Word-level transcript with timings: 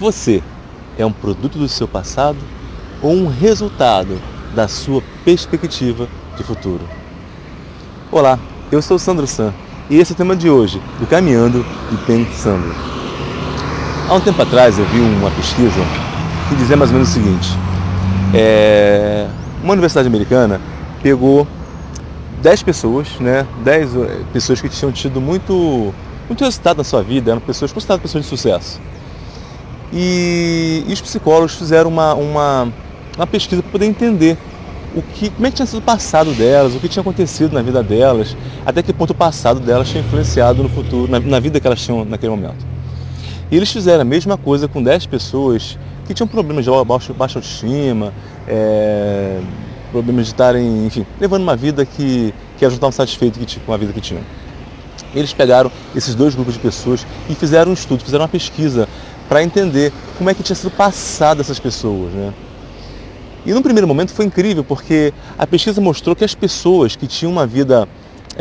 Você 0.00 0.42
é 0.96 1.04
um 1.04 1.12
produto 1.12 1.58
do 1.58 1.68
seu 1.68 1.86
passado 1.86 2.38
ou 3.02 3.12
um 3.12 3.26
resultado 3.26 4.18
da 4.54 4.66
sua 4.66 5.02
perspectiva 5.26 6.08
de 6.38 6.42
futuro? 6.42 6.80
Olá, 8.10 8.38
eu 8.72 8.80
sou 8.80 8.98
Sandro 8.98 9.26
San 9.26 9.52
e 9.90 9.98
esse 9.98 10.12
é 10.12 10.14
o 10.14 10.16
tema 10.16 10.34
de 10.34 10.48
hoje 10.48 10.80
do 10.98 11.06
Caminhando 11.06 11.66
e 11.92 11.96
Pensando. 12.06 12.74
Há 14.08 14.14
um 14.14 14.20
tempo 14.20 14.40
atrás 14.40 14.78
eu 14.78 14.86
vi 14.86 15.00
uma 15.00 15.30
pesquisa 15.32 15.80
que 16.48 16.54
dizia 16.54 16.78
mais 16.78 16.90
ou 16.90 16.94
menos 16.94 17.10
o 17.10 17.12
seguinte: 17.12 17.50
é, 18.32 19.28
uma 19.62 19.74
universidade 19.74 20.08
americana 20.08 20.62
pegou 21.02 21.46
10 22.40 22.62
pessoas, 22.62 23.20
né, 23.20 23.46
10 23.62 23.96
eh, 23.96 24.20
pessoas 24.32 24.62
que 24.62 24.68
tinham 24.70 24.90
tido 24.92 25.20
muito, 25.20 25.92
muito 26.26 26.42
resultado 26.42 26.78
na 26.78 26.84
sua 26.84 27.02
vida, 27.02 27.32
eram 27.32 27.40
pessoas 27.42 27.70
consideradas 27.70 28.00
pessoas 28.00 28.24
de 28.24 28.30
sucesso. 28.30 28.80
E, 29.92 30.84
e 30.86 30.92
os 30.92 31.00
psicólogos 31.00 31.54
fizeram 31.54 31.90
uma, 31.90 32.14
uma, 32.14 32.72
uma 33.16 33.26
pesquisa 33.26 33.62
para 33.62 33.72
poder 33.72 33.86
entender 33.86 34.36
o 34.94 35.02
que, 35.02 35.30
como 35.30 35.46
é 35.46 35.50
que 35.50 35.56
tinha 35.56 35.66
sido 35.66 35.78
o 35.78 35.82
passado 35.82 36.32
delas, 36.32 36.74
o 36.74 36.80
que 36.80 36.88
tinha 36.88 37.00
acontecido 37.00 37.52
na 37.52 37.62
vida 37.62 37.82
delas, 37.82 38.36
até 38.64 38.82
que 38.82 38.92
ponto 38.92 39.10
o 39.10 39.14
passado 39.14 39.60
delas 39.60 39.88
tinha 39.88 40.02
influenciado 40.02 40.62
no 40.62 40.68
futuro, 40.68 41.10
na, 41.10 41.20
na 41.20 41.40
vida 41.40 41.60
que 41.60 41.66
elas 41.66 41.80
tinham 41.80 42.04
naquele 42.04 42.30
momento. 42.30 42.66
E 43.50 43.56
eles 43.56 43.70
fizeram 43.70 44.02
a 44.02 44.04
mesma 44.04 44.36
coisa 44.36 44.68
com 44.68 44.82
10 44.82 45.06
pessoas 45.06 45.78
que 46.06 46.14
tinham 46.14 46.26
problemas 46.26 46.64
de 46.64 46.70
baixa, 46.84 47.12
baixa 47.12 47.38
autoestima, 47.38 48.12
é, 48.46 49.40
problemas 49.90 50.26
de 50.26 50.32
estarem, 50.32 50.86
enfim, 50.86 51.06
levando 51.20 51.42
uma 51.42 51.56
vida 51.56 51.84
que, 51.84 52.32
que 52.56 52.64
elas 52.64 52.74
não 52.74 52.88
estavam 52.88 52.92
satisfeitas 52.92 53.58
com 53.64 53.72
a 53.72 53.76
vida 53.76 53.92
que 53.92 54.00
tinham. 54.00 54.22
Eles 55.14 55.32
pegaram 55.32 55.70
esses 55.94 56.14
dois 56.14 56.34
grupos 56.34 56.54
de 56.54 56.60
pessoas 56.60 57.06
e 57.28 57.34
fizeram 57.34 57.70
um 57.70 57.74
estudo, 57.74 58.04
fizeram 58.04 58.22
uma 58.22 58.28
pesquisa 58.28 58.88
para 59.28 59.42
entender 59.42 59.92
como 60.16 60.30
é 60.30 60.34
que 60.34 60.42
tinha 60.42 60.56
sido 60.56 60.70
passado 60.70 61.40
essas 61.40 61.58
pessoas. 61.58 62.12
Né? 62.12 62.32
E 63.44 63.52
no 63.52 63.62
primeiro 63.62 63.88
momento 63.88 64.12
foi 64.12 64.26
incrível, 64.26 64.62
porque 64.62 65.12
a 65.38 65.46
pesquisa 65.46 65.80
mostrou 65.80 66.14
que 66.14 66.24
as 66.24 66.34
pessoas 66.34 66.94
que 66.94 67.06
tinham 67.06 67.32
uma 67.32 67.46
vida, 67.46 67.88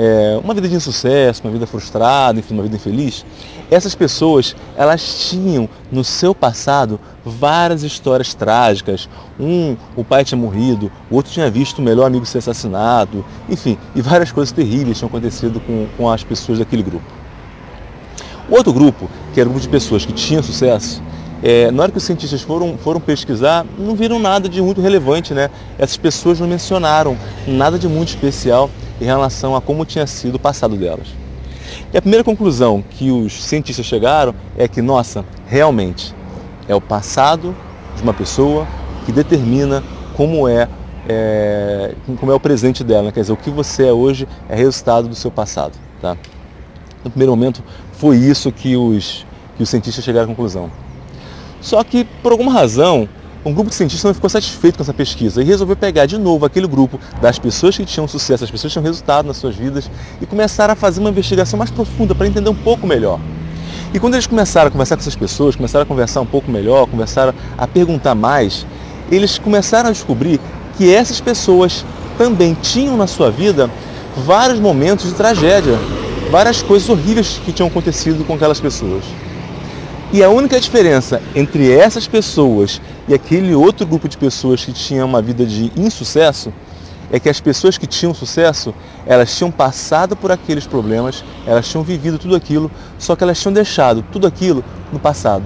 é, 0.02 0.40
uma 0.42 0.54
vida 0.54 0.70
de 0.70 0.76
insucesso, 0.76 1.42
uma 1.44 1.52
vida 1.52 1.68
frustrada, 1.68 2.40
enfim, 2.40 2.54
uma 2.54 2.64
vida 2.64 2.78
infeliz, 2.78 3.26
essas 3.70 3.94
pessoas, 3.94 4.56
elas 4.78 5.28
tinham 5.30 5.68
no 5.92 6.06
seu 6.06 6.34
passado 6.34 6.98
várias 7.26 7.84
histórias 7.84 8.34
trágicas. 8.34 9.10
Um, 9.38 9.76
o 9.98 10.04
pai 10.06 10.24
tinha 10.24 10.40
morrido, 10.40 10.90
o 11.12 11.16
outro 11.16 11.34
tinha 11.34 11.52
visto 11.52 11.80
o 11.80 11.82
melhor 11.82 12.06
amigo 12.06 12.26
ser 12.26 12.38
assassinado, 12.38 13.26
enfim, 13.50 13.78
e 13.94 14.02
várias 14.02 14.32
coisas 14.32 14.54
terríveis 14.54 14.98
tinham 14.98 15.10
acontecido 15.10 15.60
com, 15.60 15.86
com 15.98 16.10
as 16.10 16.24
pessoas 16.24 16.60
daquele 16.60 16.82
grupo. 16.82 17.06
O 18.50 18.56
outro 18.56 18.72
grupo, 18.72 19.10
que 19.34 19.42
era 19.42 19.50
um 19.50 19.52
grupo 19.52 19.66
de 19.66 19.70
pessoas 19.70 20.06
que 20.06 20.14
tinham 20.14 20.42
sucesso, 20.42 21.04
é, 21.44 21.72
na 21.72 21.84
hora 21.84 21.92
que 21.92 21.98
os 21.98 22.04
cientistas 22.06 22.42
foram, 22.42 22.78
foram 22.78 23.02
pesquisar, 23.02 23.66
não 23.78 23.96
viram 23.96 24.18
nada 24.18 24.48
de 24.48 24.62
muito 24.62 24.80
relevante, 24.80 25.34
né? 25.34 25.50
Essas 25.78 25.98
pessoas 25.98 26.40
não 26.40 26.48
mencionaram 26.48 27.18
nada 27.46 27.78
de 27.78 27.88
muito 27.88 28.10
especial 28.10 28.70
em 29.00 29.06
relação 29.06 29.56
a 29.56 29.62
como 29.62 29.86
tinha 29.86 30.06
sido 30.06 30.36
o 30.36 30.40
passado 30.40 30.76
delas. 30.76 31.08
E 31.94 31.98
a 31.98 32.02
primeira 32.02 32.24
conclusão 32.24 32.84
que 32.90 33.12
os 33.12 33.44
cientistas 33.44 33.86
chegaram 33.86 34.34
é 34.58 34.68
que, 34.68 34.82
nossa, 34.82 35.26
realmente 35.48 36.14
é 36.68 36.76
o 36.76 36.82
passado 36.82 37.56
de 37.96 38.04
uma 38.04 38.14
pessoa 38.14 38.68
que 39.06 39.12
determina 39.12 39.84
como 40.16 40.48
é, 40.48 40.68
é 41.08 41.96
como 42.20 42.32
é 42.32 42.36
o 42.36 42.40
presente 42.40 42.84
dela. 42.84 43.12
Quer 43.12 43.22
dizer, 43.22 43.34
o 43.34 43.38
que 43.38 43.50
você 43.50 43.88
é 43.88 43.94
hoje 43.94 44.28
é 44.48 44.56
resultado 44.56 45.08
do 45.08 45.16
seu 45.16 45.32
passado. 45.32 45.74
Tá? 46.02 46.18
No 47.04 47.10
primeiro 47.10 47.32
momento, 47.32 47.64
foi 47.94 48.18
isso 48.18 48.52
que 48.52 48.76
os, 48.76 49.26
que 49.56 49.64
os 49.64 49.70
cientistas 49.70 50.04
chegaram 50.04 50.26
à 50.26 50.28
conclusão. 50.28 50.70
Só 51.62 51.84
que, 51.84 52.06
por 52.22 52.32
alguma 52.32 52.52
razão, 52.52 53.08
um 53.46 53.54
grupo 53.54 53.70
de 53.70 53.76
cientistas 53.76 54.04
não 54.04 54.14
ficou 54.14 54.30
satisfeito 54.30 54.76
com 54.76 54.84
essa 54.84 54.94
pesquisa 54.94 55.42
e 55.42 55.46
resolveu 55.46 55.76
pegar 55.76 56.06
de 56.06 56.18
novo 56.18 56.46
aquele 56.46 56.68
grupo 56.68 57.00
das 57.22 57.40
pessoas 57.40 57.78
que 57.78 57.86
tinham 57.86 58.08
sucesso, 58.08 58.44
as 58.44 58.52
pessoas 58.52 58.74
que 58.74 58.80
tinham 58.80 58.84
resultado 58.84 59.28
nas 59.28 59.38
suas 59.38 59.56
vidas 59.56 59.90
e 60.22 60.26
começar 60.26 60.70
a 60.70 60.76
fazer 60.76 61.00
uma 61.00 61.10
investigação 61.10 61.58
mais 61.58 61.72
profunda 61.72 62.14
para 62.14 62.28
entender 62.28 62.50
um 62.50 62.56
pouco 62.56 62.86
melhor. 62.86 63.20
E 63.94 64.00
quando 64.00 64.16
eles 64.16 64.28
começaram 64.28 64.68
a 64.68 64.72
conversar 64.72 64.98
com 64.98 65.02
essas 65.02 65.16
pessoas, 65.16 65.56
começaram 65.56 65.84
a 65.84 65.86
conversar 65.86 66.22
um 66.22 66.26
pouco 66.26 66.52
melhor, 66.52 66.86
começaram 66.86 67.34
a 67.58 67.66
perguntar 67.66 68.14
mais, 68.14 68.66
eles 69.10 69.40
começaram 69.40 69.90
a 69.90 69.92
descobrir 69.92 70.40
que 70.78 70.94
essas 70.94 71.22
pessoas 71.22 71.86
também 72.18 72.54
tinham 72.62 72.98
na 72.98 73.08
sua 73.08 73.32
vida 73.32 73.70
vários 74.18 74.60
momentos 74.60 75.06
de 75.06 75.14
tragédia, 75.14 75.80
várias 76.30 76.62
coisas 76.62 76.90
horríveis 76.90 77.40
que 77.44 77.54
tinham 77.54 77.70
acontecido 77.70 78.26
com 78.26 78.34
aquelas 78.34 78.60
pessoas. 78.60 79.04
E 80.12 80.24
a 80.24 80.30
única 80.30 80.60
diferença 80.60 81.22
entre 81.36 81.72
essas 81.72 82.08
pessoas 82.08 82.82
e 83.08 83.14
aquele 83.14 83.54
outro 83.54 83.86
grupo 83.86 84.10
de 84.10 84.18
pessoas 84.18 84.66
que 84.66 84.74
tinha 84.74 85.06
uma 85.06 85.22
vida 85.22 85.46
de 85.46 85.72
insucesso 85.78 86.52
é 87.12 87.20
que 87.20 87.30
as 87.30 87.40
pessoas 87.40 87.78
que 87.78 87.86
tinham 87.86 88.12
sucesso, 88.14 88.74
elas 89.06 89.36
tinham 89.36 89.52
passado 89.52 90.16
por 90.16 90.32
aqueles 90.32 90.66
problemas, 90.66 91.24
elas 91.46 91.68
tinham 91.68 91.84
vivido 91.84 92.18
tudo 92.18 92.36
aquilo, 92.36 92.72
só 92.98 93.16
que 93.16 93.24
elas 93.24 93.40
tinham 93.40 93.54
deixado 93.54 94.04
tudo 94.12 94.26
aquilo 94.26 94.64
no 94.92 95.00
passado. 95.00 95.44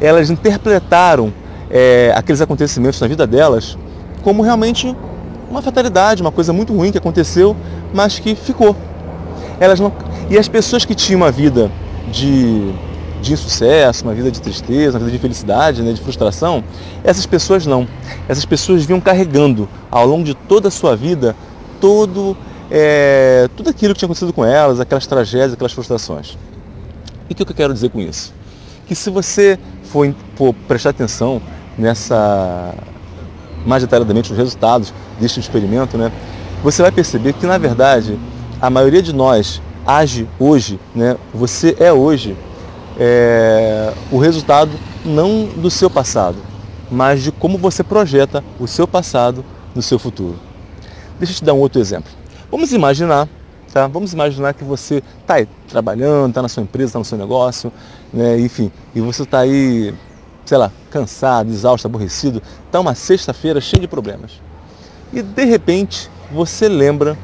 Elas 0.00 0.30
interpretaram 0.30 1.32
é, 1.70 2.10
aqueles 2.16 2.40
acontecimentos 2.40 2.98
na 3.00 3.06
vida 3.06 3.26
delas 3.26 3.76
como 4.22 4.42
realmente 4.42 4.96
uma 5.50 5.60
fatalidade, 5.60 6.22
uma 6.22 6.32
coisa 6.32 6.54
muito 6.54 6.74
ruim 6.74 6.90
que 6.90 6.98
aconteceu, 6.98 7.54
mas 7.92 8.18
que 8.18 8.34
ficou. 8.34 8.74
Elas 9.60 9.78
não... 9.78 9.92
E 10.30 10.38
as 10.38 10.48
pessoas 10.48 10.86
que 10.86 10.94
tinham 10.94 11.20
uma 11.20 11.30
vida 11.30 11.70
de, 12.10 12.72
de 13.20 13.32
insucesso, 13.32 14.04
uma 14.04 14.14
vida 14.14 14.30
de 14.30 14.40
tristeza, 14.40 14.98
uma 14.98 15.04
vida 15.04 15.12
de 15.12 15.18
felicidade, 15.18 15.82
né, 15.82 15.92
de 15.92 16.00
frustração, 16.00 16.62
essas 17.02 17.26
pessoas 17.26 17.66
não. 17.66 17.86
Essas 18.28 18.44
pessoas 18.44 18.84
vinham 18.84 19.00
carregando 19.00 19.68
ao 19.90 20.06
longo 20.06 20.24
de 20.24 20.34
toda 20.34 20.68
a 20.68 20.70
sua 20.70 20.96
vida 20.96 21.34
todo, 21.80 22.36
é, 22.70 23.48
tudo 23.56 23.70
aquilo 23.70 23.94
que 23.94 24.00
tinha 24.00 24.06
acontecido 24.06 24.32
com 24.32 24.44
elas, 24.44 24.80
aquelas 24.80 25.06
tragédias, 25.06 25.54
aquelas 25.54 25.72
frustrações. 25.72 26.36
E 27.28 27.32
o 27.32 27.36
que 27.36 27.42
eu 27.42 27.54
quero 27.54 27.72
dizer 27.72 27.90
com 27.90 28.00
isso? 28.00 28.32
Que 28.86 28.94
se 28.94 29.10
você 29.10 29.58
for, 29.84 30.12
for 30.34 30.54
prestar 30.66 30.90
atenção 30.90 31.40
nessa 31.76 32.74
mais 33.66 33.82
detalhadamente 33.82 34.30
nos 34.30 34.38
resultados 34.38 34.94
deste 35.20 35.40
experimento, 35.40 35.98
né, 35.98 36.12
você 36.62 36.80
vai 36.80 36.92
perceber 36.92 37.34
que 37.34 37.44
na 37.44 37.58
verdade 37.58 38.18
a 38.60 38.70
maioria 38.70 39.02
de 39.02 39.12
nós 39.12 39.60
age 39.86 40.28
hoje, 40.38 40.78
né? 40.94 41.16
Você 41.32 41.76
é 41.78 41.92
hoje 41.92 42.36
é, 42.98 43.92
o 44.10 44.18
resultado 44.18 44.72
não 45.04 45.44
do 45.44 45.70
seu 45.70 45.88
passado, 45.88 46.36
mas 46.90 47.22
de 47.22 47.30
como 47.30 47.56
você 47.56 47.84
projeta 47.84 48.42
o 48.58 48.66
seu 48.66 48.88
passado 48.88 49.44
no 49.74 49.80
seu 49.80 49.98
futuro. 49.98 50.36
Deixa 51.18 51.32
eu 51.32 51.36
te 51.36 51.44
dar 51.44 51.54
um 51.54 51.58
outro 51.58 51.80
exemplo. 51.80 52.10
Vamos 52.50 52.72
imaginar, 52.72 53.28
tá? 53.72 53.86
Vamos 53.86 54.12
imaginar 54.12 54.54
que 54.54 54.64
você 54.64 55.02
está 55.20 55.34
aí 55.34 55.48
trabalhando, 55.68 56.30
está 56.30 56.42
na 56.42 56.48
sua 56.48 56.62
empresa, 56.62 56.88
está 56.88 56.98
no 56.98 57.04
seu 57.04 57.18
negócio, 57.18 57.72
né? 58.12 58.40
enfim, 58.40 58.72
e 58.94 59.00
você 59.00 59.22
está 59.22 59.40
aí, 59.40 59.94
sei 60.44 60.58
lá, 60.58 60.72
cansado, 60.90 61.50
exausto, 61.50 61.86
aborrecido, 61.86 62.42
está 62.66 62.80
uma 62.80 62.94
sexta-feira 62.94 63.60
cheia 63.60 63.80
de 63.80 63.88
problemas. 63.88 64.40
E 65.12 65.22
de 65.22 65.44
repente 65.44 66.10
você 66.32 66.68
lembra 66.68 67.16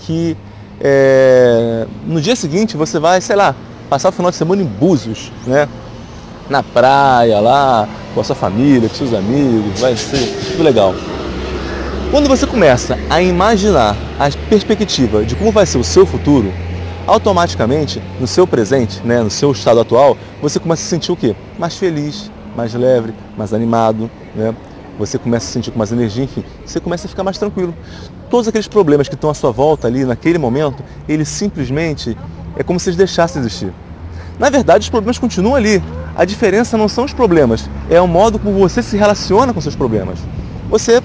que 0.00 0.36
é, 0.80 1.86
no 2.06 2.20
dia 2.20 2.34
seguinte 2.34 2.76
você 2.76 2.98
vai, 2.98 3.20
sei 3.20 3.36
lá, 3.36 3.54
passar 3.92 4.08
o 4.08 4.12
final 4.12 4.30
de 4.30 4.38
semana 4.38 4.62
em 4.62 4.64
Búzios, 4.64 5.30
né? 5.46 5.68
Na 6.48 6.62
praia 6.62 7.38
lá, 7.40 7.86
com 8.14 8.22
a 8.22 8.24
sua 8.24 8.34
família, 8.34 8.88
com 8.88 8.94
seus 8.94 9.12
amigos, 9.12 9.78
vai 9.78 9.94
ser 9.94 10.34
tudo 10.50 10.62
legal. 10.62 10.94
Quando 12.10 12.26
você 12.26 12.46
começa 12.46 12.98
a 13.10 13.20
imaginar 13.20 13.94
a 14.18 14.30
perspectiva 14.48 15.26
de 15.26 15.36
como 15.36 15.52
vai 15.52 15.66
ser 15.66 15.76
o 15.76 15.84
seu 15.84 16.06
futuro, 16.06 16.50
automaticamente, 17.06 18.02
no 18.18 18.26
seu 18.26 18.46
presente, 18.46 19.02
né, 19.04 19.20
no 19.20 19.28
seu 19.28 19.52
estado 19.52 19.80
atual, 19.80 20.16
você 20.40 20.58
começa 20.58 20.80
a 20.80 20.84
se 20.84 20.88
sentir 20.88 21.12
o 21.12 21.16
quê? 21.16 21.36
Mais 21.58 21.76
feliz, 21.76 22.30
mais 22.56 22.72
leve, 22.72 23.12
mais 23.36 23.52
animado, 23.52 24.10
né? 24.34 24.54
Você 24.98 25.18
começa 25.18 25.44
a 25.44 25.48
se 25.48 25.52
sentir 25.52 25.70
com 25.70 25.78
mais 25.78 25.92
energia, 25.92 26.24
enfim, 26.24 26.42
você 26.64 26.80
começa 26.80 27.06
a 27.06 27.10
ficar 27.10 27.24
mais 27.24 27.36
tranquilo 27.36 27.74
todos 28.32 28.48
aqueles 28.48 28.66
problemas 28.66 29.10
que 29.10 29.14
estão 29.14 29.28
à 29.28 29.34
sua 29.34 29.52
volta 29.52 29.86
ali 29.86 30.06
naquele 30.06 30.38
momento, 30.38 30.82
eles 31.06 31.28
simplesmente 31.28 32.16
é 32.56 32.62
como 32.62 32.78
se 32.78 32.88
eles 32.88 32.96
deixassem 32.96 33.40
de 33.40 33.48
existir. 33.48 33.72
Na 34.38 34.50
verdade, 34.50 34.84
os 34.84 34.90
problemas 34.90 35.18
continuam 35.18 35.54
ali. 35.54 35.82
A 36.14 36.24
diferença 36.24 36.76
não 36.76 36.88
são 36.88 37.04
os 37.04 37.12
problemas, 37.12 37.70
é 37.88 38.00
o 38.00 38.06
modo 38.06 38.38
como 38.38 38.58
você 38.58 38.82
se 38.82 38.96
relaciona 38.96 39.54
com 39.54 39.60
seus 39.60 39.74
problemas. 39.74 40.18
Você 40.68 41.02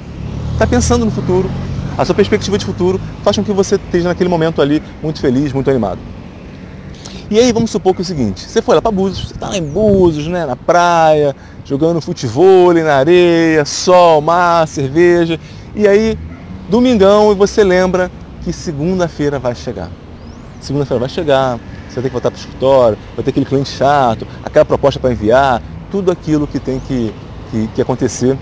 está 0.51 0.67
pensando 0.67 1.05
no 1.05 1.11
futuro, 1.11 1.49
a 1.97 2.03
sua 2.03 2.13
perspectiva 2.13 2.57
de 2.57 2.65
futuro 2.65 2.99
faz 3.23 3.37
com 3.37 3.43
que 3.43 3.53
você 3.53 3.75
esteja 3.75 4.09
naquele 4.09 4.29
momento 4.29 4.61
ali 4.61 4.83
muito 5.01 5.21
feliz, 5.21 5.53
muito 5.53 5.69
animado. 5.69 5.99
E 7.29 7.39
aí 7.39 7.51
vamos 7.51 7.71
supor 7.71 7.93
que 7.93 8.01
é 8.01 8.03
o 8.03 8.05
seguinte, 8.05 8.41
você 8.41 8.61
foi 8.61 8.75
lá 8.75 8.81
para 8.81 8.91
Búzios, 8.91 9.27
você 9.27 9.33
está 9.33 9.49
lá 9.49 9.57
em 9.57 9.63
Búzios, 9.63 10.27
né, 10.27 10.45
na 10.45 10.55
praia, 10.55 11.35
jogando 11.65 11.99
futebol 11.99 12.73
na 12.73 12.95
areia, 12.95 13.65
sol, 13.65 14.21
mar, 14.21 14.67
cerveja, 14.67 15.39
e 15.75 15.87
aí 15.87 16.17
domingão 16.69 17.31
e 17.31 17.35
você 17.35 17.63
lembra 17.63 18.09
que 18.43 18.53
segunda-feira 18.53 19.39
vai 19.39 19.55
chegar. 19.55 19.89
Segunda-feira 20.59 20.99
vai 20.99 21.09
chegar, 21.09 21.59
você 21.87 21.95
vai 21.95 22.03
ter 22.03 22.09
que 22.09 22.13
voltar 22.13 22.31
para 22.31 22.37
o 22.37 22.39
escritório, 22.39 22.97
vai 23.15 23.23
ter 23.23 23.29
aquele 23.29 23.45
cliente 23.45 23.69
chato, 23.69 24.27
aquela 24.43 24.65
proposta 24.65 24.99
para 24.99 25.11
enviar, 25.11 25.61
tudo 25.91 26.11
aquilo 26.11 26.47
que 26.47 26.59
tem 26.59 26.79
que, 26.79 27.13
que, 27.51 27.67
que 27.75 27.81
acontecer. 27.81 28.37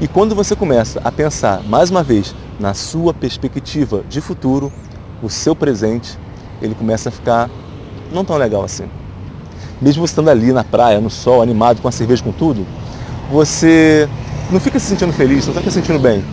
E 0.00 0.08
quando 0.08 0.34
você 0.34 0.56
começa 0.56 1.00
a 1.04 1.12
pensar, 1.12 1.62
mais 1.64 1.90
uma 1.90 2.02
vez, 2.02 2.34
na 2.58 2.74
sua 2.74 3.12
perspectiva 3.12 4.02
de 4.08 4.20
futuro, 4.20 4.72
o 5.22 5.28
seu 5.28 5.54
presente, 5.54 6.18
ele 6.62 6.74
começa 6.74 7.10
a 7.10 7.12
ficar 7.12 7.50
não 8.10 8.24
tão 8.24 8.36
legal 8.36 8.64
assim. 8.64 8.88
Mesmo 9.80 10.06
você 10.06 10.12
estando 10.12 10.30
ali 10.30 10.52
na 10.52 10.64
praia, 10.64 11.00
no 11.00 11.10
sol, 11.10 11.42
animado, 11.42 11.80
com 11.80 11.88
a 11.88 11.92
cerveja, 11.92 12.22
com 12.22 12.32
tudo, 12.32 12.66
você 13.30 14.08
não 14.50 14.58
fica 14.58 14.78
se 14.78 14.86
sentindo 14.86 15.12
feliz, 15.12 15.46
não 15.46 15.54
fica 15.54 15.70
se 15.70 15.80
sentindo 15.80 15.98
bem. 15.98 16.24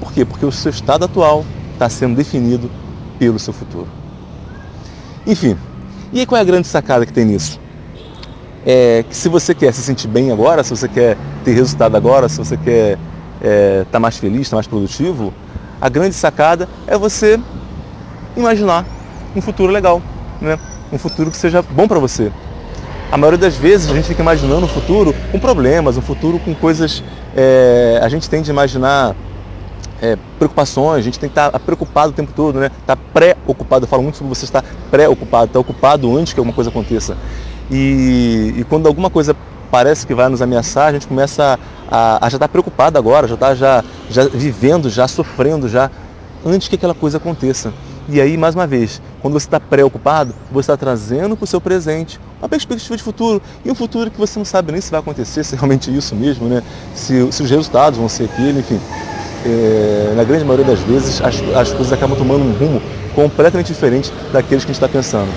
Por 0.00 0.12
quê? 0.12 0.24
Porque 0.24 0.44
o 0.44 0.52
seu 0.52 0.70
estado 0.70 1.04
atual 1.04 1.44
está 1.72 1.88
sendo 1.88 2.16
definido 2.16 2.70
pelo 3.18 3.38
seu 3.38 3.52
futuro. 3.52 4.01
Enfim, 5.26 5.56
e 6.12 6.20
aí 6.20 6.26
qual 6.26 6.38
é 6.38 6.42
a 6.42 6.44
grande 6.44 6.66
sacada 6.66 7.06
que 7.06 7.12
tem 7.12 7.24
nisso? 7.24 7.60
É 8.66 9.04
que 9.08 9.16
se 9.16 9.28
você 9.28 9.54
quer 9.54 9.72
se 9.72 9.82
sentir 9.82 10.08
bem 10.08 10.30
agora, 10.30 10.62
se 10.62 10.70
você 10.70 10.88
quer 10.88 11.16
ter 11.44 11.52
resultado 11.52 11.96
agora, 11.96 12.28
se 12.28 12.38
você 12.38 12.56
quer 12.56 12.92
estar 12.92 13.48
é, 13.48 13.84
tá 13.90 13.98
mais 13.98 14.16
feliz, 14.16 14.42
estar 14.42 14.50
tá 14.50 14.56
mais 14.56 14.66
produtivo, 14.66 15.32
a 15.80 15.88
grande 15.88 16.14
sacada 16.14 16.68
é 16.86 16.96
você 16.96 17.40
imaginar 18.36 18.84
um 19.34 19.40
futuro 19.40 19.72
legal, 19.72 20.02
né? 20.40 20.58
um 20.92 20.98
futuro 20.98 21.30
que 21.30 21.36
seja 21.36 21.62
bom 21.62 21.88
para 21.88 21.98
você. 21.98 22.30
A 23.10 23.16
maioria 23.16 23.38
das 23.38 23.56
vezes 23.56 23.90
a 23.90 23.94
gente 23.94 24.08
fica 24.08 24.22
imaginando 24.22 24.64
um 24.64 24.68
futuro 24.68 25.14
com 25.30 25.38
problemas, 25.38 25.96
um 25.96 26.02
futuro 26.02 26.38
com 26.38 26.54
coisas. 26.54 27.02
É, 27.36 28.00
a 28.02 28.08
gente 28.08 28.28
tende 28.28 28.50
a 28.50 28.52
imaginar 28.52 29.14
é, 30.02 30.18
preocupações, 30.36 30.98
a 30.98 31.00
gente 31.00 31.18
tem 31.18 31.30
que 31.30 31.38
estar 31.38 31.56
preocupado 31.60 32.10
o 32.10 32.12
tempo 32.12 32.32
todo, 32.34 32.58
né? 32.58 32.66
Estar 32.66 32.96
tá 32.96 33.02
pré-ocupado. 33.14 33.84
Eu 33.84 33.88
falo 33.88 34.02
muito 34.02 34.18
sobre 34.18 34.34
você 34.34 34.44
estar 34.44 34.64
pré-ocupado, 34.90 35.46
estar 35.46 35.60
ocupado 35.60 36.18
antes 36.18 36.32
que 36.32 36.40
alguma 36.40 36.52
coisa 36.52 36.70
aconteça. 36.70 37.16
E, 37.70 38.52
e, 38.58 38.64
quando 38.68 38.88
alguma 38.88 39.08
coisa 39.08 39.36
parece 39.70 40.04
que 40.04 40.12
vai 40.12 40.28
nos 40.28 40.42
ameaçar, 40.42 40.88
a 40.88 40.92
gente 40.92 41.06
começa 41.06 41.56
a, 41.88 42.16
a, 42.18 42.26
a 42.26 42.28
já 42.28 42.36
estar 42.36 42.48
preocupado 42.48 42.98
agora, 42.98 43.28
já 43.28 43.34
está 43.34 43.54
já, 43.54 43.84
já 44.10 44.26
vivendo, 44.26 44.90
já 44.90 45.06
sofrendo, 45.06 45.68
já 45.68 45.88
antes 46.44 46.66
que 46.66 46.74
aquela 46.74 46.94
coisa 46.94 47.18
aconteça. 47.18 47.72
E 48.08 48.20
aí, 48.20 48.36
mais 48.36 48.56
uma 48.56 48.66
vez, 48.66 49.00
quando 49.20 49.34
você 49.34 49.46
está 49.46 49.60
preocupado, 49.60 50.34
você 50.50 50.72
está 50.72 50.76
trazendo 50.76 51.36
para 51.36 51.44
o 51.44 51.46
seu 51.46 51.60
presente 51.60 52.18
uma 52.40 52.48
perspectiva 52.48 52.96
de 52.96 53.02
futuro. 53.04 53.40
E 53.64 53.70
um 53.70 53.74
futuro 53.76 54.10
que 54.10 54.18
você 54.18 54.36
não 54.36 54.44
sabe 54.44 54.72
nem 54.72 54.80
se 54.80 54.90
vai 54.90 54.98
acontecer, 54.98 55.44
se 55.44 55.54
é 55.54 55.58
realmente 55.58 55.96
isso 55.96 56.16
mesmo, 56.16 56.48
né? 56.48 56.60
se, 56.92 57.30
se 57.30 57.42
os 57.44 57.48
resultados 57.48 58.00
vão 58.00 58.08
ser 58.08 58.24
aquele, 58.24 58.58
enfim 58.58 58.80
é, 59.44 60.14
na 60.16 60.24
grande 60.24 60.44
maioria 60.44 60.64
das 60.64 60.80
vezes, 60.80 61.20
as, 61.22 61.42
as 61.54 61.72
coisas 61.72 61.92
acabam 61.92 62.16
tomando 62.16 62.44
um 62.44 62.52
rumo 62.52 62.80
completamente 63.14 63.72
diferente 63.72 64.12
daqueles 64.32 64.64
que 64.64 64.70
a 64.70 64.74
gente 64.74 64.82
está 64.82 64.88
pensando. 64.88 65.28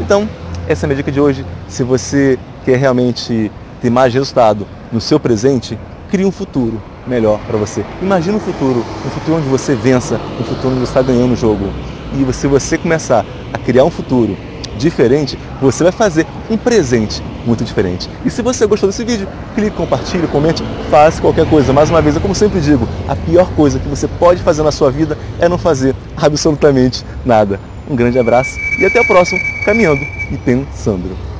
Então, 0.00 0.28
essa 0.68 0.84
é 0.84 0.86
a 0.86 0.88
minha 0.88 0.96
dica 0.96 1.10
de 1.10 1.20
hoje. 1.20 1.44
Se 1.68 1.82
você 1.82 2.38
quer 2.64 2.78
realmente 2.78 3.50
ter 3.80 3.90
mais 3.90 4.12
resultado 4.14 4.66
no 4.92 5.00
seu 5.00 5.18
presente, 5.18 5.78
crie 6.10 6.24
um 6.24 6.32
futuro 6.32 6.80
melhor 7.06 7.38
para 7.46 7.56
você. 7.56 7.84
Imagina 8.00 8.36
um 8.36 8.40
futuro, 8.40 8.84
um 9.04 9.10
futuro 9.10 9.38
onde 9.38 9.48
você 9.48 9.74
vença, 9.74 10.20
um 10.40 10.44
futuro 10.44 10.70
onde 10.70 10.80
você 10.80 10.90
está 10.90 11.02
ganhando 11.02 11.32
o 11.32 11.36
jogo. 11.36 11.66
E 12.14 12.32
se 12.32 12.46
você 12.46 12.78
começar 12.78 13.24
a 13.52 13.58
criar 13.58 13.84
um 13.84 13.90
futuro 13.90 14.36
diferente, 14.82 15.38
você 15.60 15.82
vai 15.82 15.92
fazer 15.92 16.26
um 16.50 16.56
presente 16.56 17.22
muito 17.46 17.64
diferente. 17.64 18.08
E 18.24 18.30
se 18.30 18.42
você 18.42 18.66
gostou 18.66 18.88
desse 18.88 19.04
vídeo, 19.04 19.26
clique, 19.54 19.76
compartilhe, 19.76 20.26
comente, 20.26 20.62
faça 20.90 21.20
qualquer 21.20 21.48
coisa. 21.48 21.72
Mais 21.72 21.90
uma 21.90 22.02
vez, 22.02 22.14
eu 22.14 22.20
como 22.20 22.34
sempre 22.34 22.60
digo, 22.60 22.88
a 23.08 23.16
pior 23.16 23.50
coisa 23.52 23.78
que 23.78 23.88
você 23.88 24.06
pode 24.06 24.42
fazer 24.42 24.62
na 24.62 24.72
sua 24.72 24.90
vida 24.90 25.16
é 25.38 25.48
não 25.48 25.58
fazer 25.58 25.94
absolutamente 26.16 27.04
nada. 27.24 27.58
Um 27.88 27.96
grande 27.96 28.18
abraço 28.18 28.50
e 28.78 28.84
até 28.84 29.00
o 29.00 29.06
próximo 29.06 29.40
Caminhando 29.64 30.00
e 30.30 30.36
Pensando. 30.36 31.31